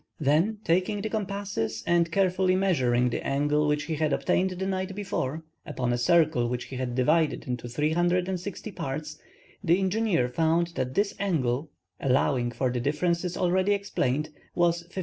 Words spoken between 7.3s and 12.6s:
into 360 parts, the engineer found that this angle, allowing